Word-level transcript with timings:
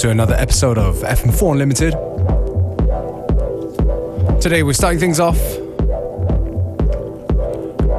To 0.00 0.08
another 0.08 0.34
episode 0.34 0.78
of 0.78 0.96
FM4 1.00 1.52
Unlimited. 1.52 1.92
Today 4.40 4.62
we're 4.62 4.72
starting 4.72 4.98
things 4.98 5.20
off 5.20 5.36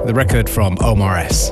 the 0.07 0.13
record 0.15 0.49
from 0.49 0.79
Omar 0.81 1.17
S. 1.17 1.51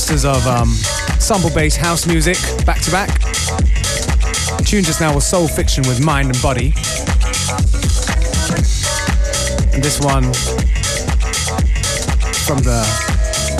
masters 0.00 0.24
of 0.24 0.46
um, 0.46 0.70
sample 1.20 1.50
based 1.50 1.76
house 1.76 2.06
music 2.06 2.38
back 2.64 2.80
to 2.80 2.90
back. 2.90 3.20
The 4.56 4.64
tune 4.66 4.82
just 4.82 4.98
now 4.98 5.14
was 5.14 5.24
Soulphiction 5.24 5.86
with 5.86 6.02
Mind 6.02 6.28
and 6.28 6.40
Body. 6.40 6.72
And 9.74 9.82
this 9.82 10.00
one 10.00 10.32
from 12.46 12.60
the 12.64 12.82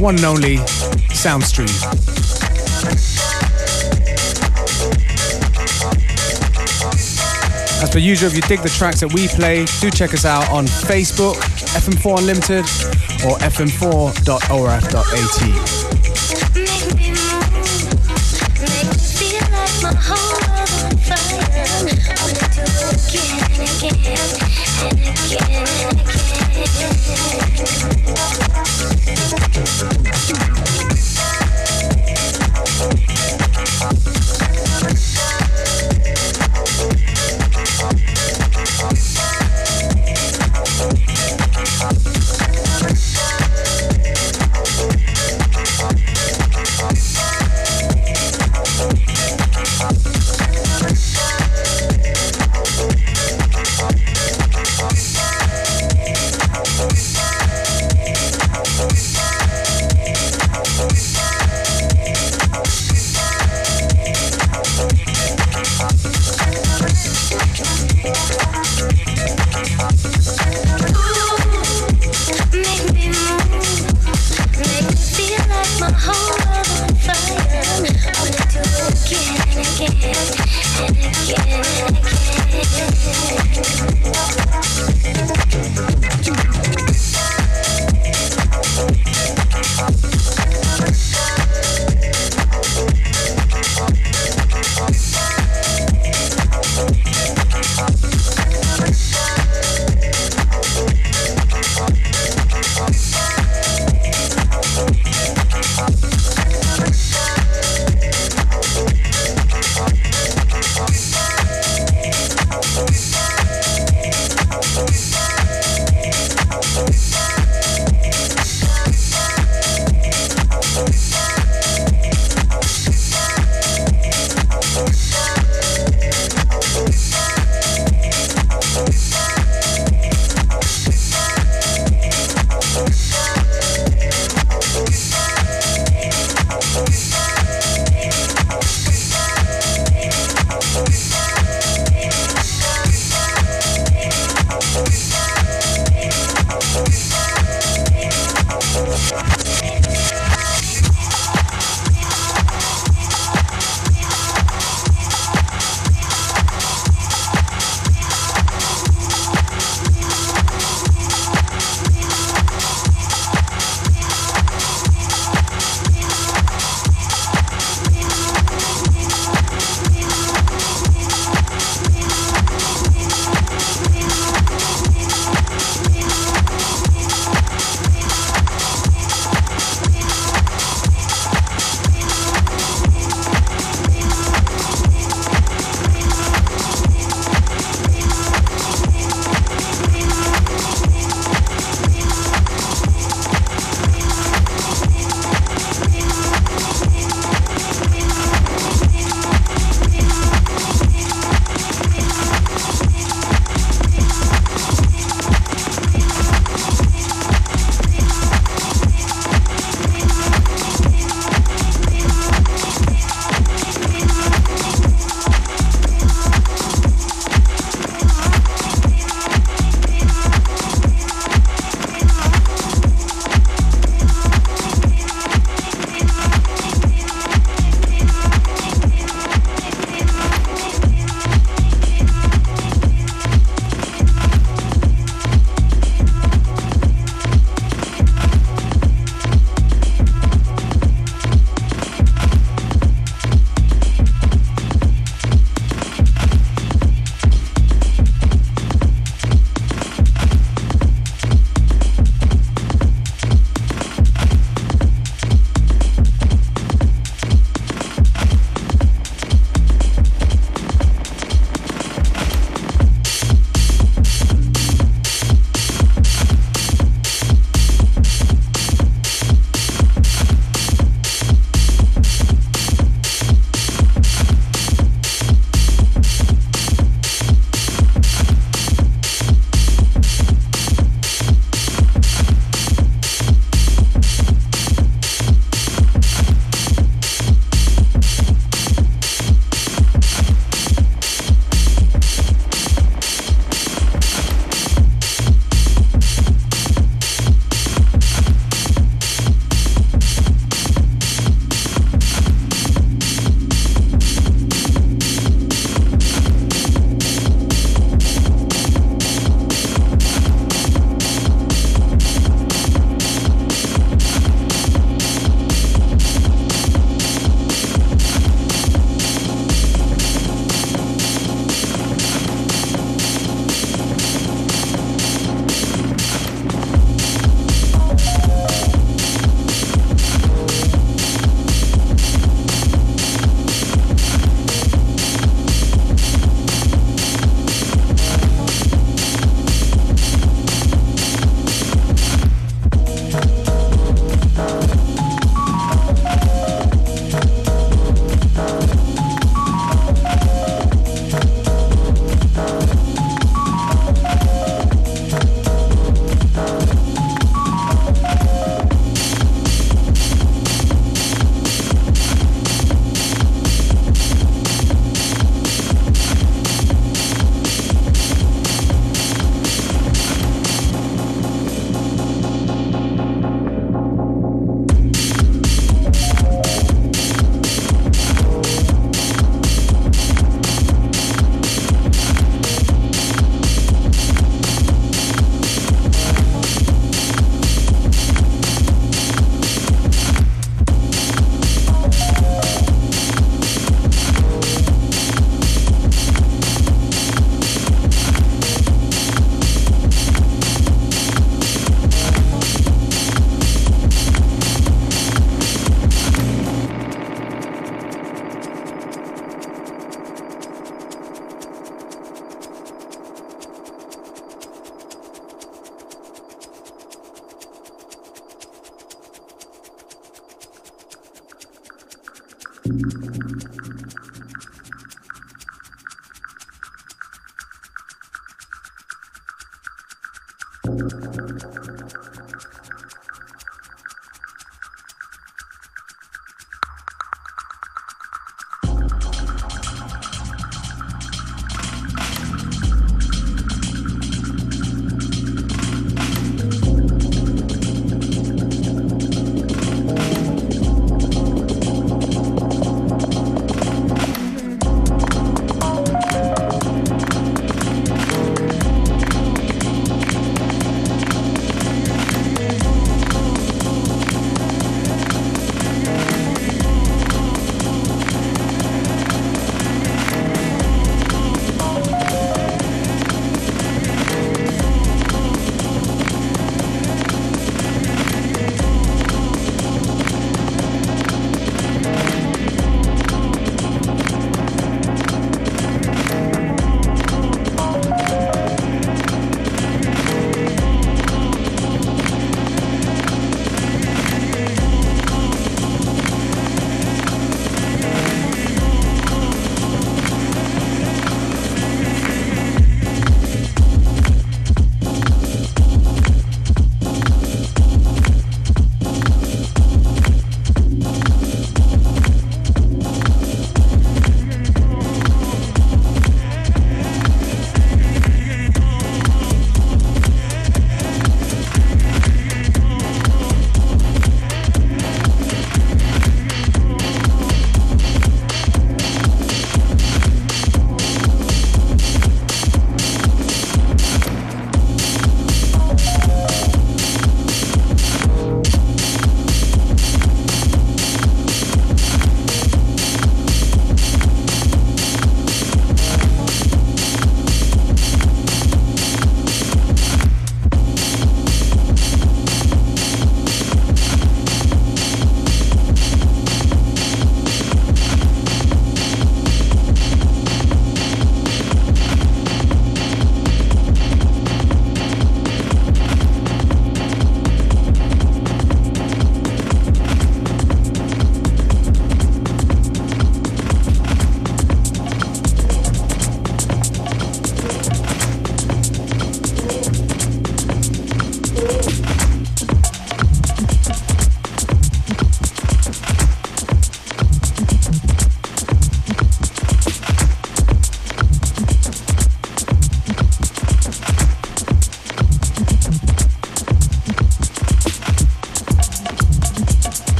one 0.00 0.16
and 0.16 0.24
only 0.24 0.56
Soundstream. 1.14 1.70
As 7.80 7.90
per 7.90 7.98
usual, 7.98 8.30
if 8.30 8.34
you 8.34 8.42
dig 8.42 8.60
the 8.60 8.70
tracks 8.70 8.98
that 9.00 9.12
we 9.12 9.28
play, 9.28 9.66
do 9.80 9.88
check 9.88 10.12
us 10.12 10.24
out 10.24 10.50
on 10.50 10.66
Facebook, 10.66 11.36
FM4 11.76 12.18
Unlimited, 12.18 12.64
or 13.24 13.38
fm4.orf.at. 13.38 15.83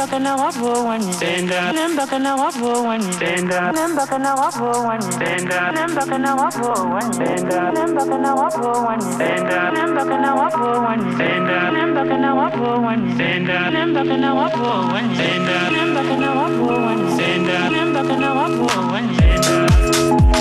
Senda 0.00 0.16
Lemba 0.16 0.16
kana 0.16 0.36
wapo 0.36 0.86
wani 0.88 1.12
Senda 1.12 1.72
Lemba 1.72 2.06
kana 2.06 2.34
wapo 2.34 2.48
wani 2.48 3.12
Senda 3.12 3.72
Lemba 3.72 4.06
kana 4.06 4.34
wapo 4.34 4.64
wani 4.88 5.02
Senda 5.12 5.70
Lemba 5.72 6.02
kana 6.06 6.34
wapo 6.34 6.68
wani 6.68 7.12
Senda 7.12 7.70
Lemba 7.70 8.04
kana 8.06 8.34
wapo 8.34 8.64
wani 8.86 9.04
Senda 9.16 9.70
Lemba 9.70 10.04
kana 10.04 10.34
wapo 10.34 10.64
wani 10.64 11.16
Senda 11.16 11.70
Lemba 11.70 12.04
kana 12.04 12.34
wapo 12.34 12.64
wani 12.82 13.16
Senda 13.16 13.70
Lemba 13.70 14.02
kana 14.04 14.34
wapo 14.34 14.64
wani 14.92 15.16
Senda 15.16 15.70
Lemba 15.70 16.02
kana 16.08 16.30
wapo 16.32 16.64
wani 16.64 17.10
Senda 17.16 17.68
Lemba 17.70 18.02
kana 18.04 18.32
wapo 18.34 18.92
wani 18.92 19.16
Senda 19.16 20.39